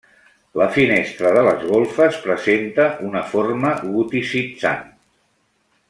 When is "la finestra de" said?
0.59-1.43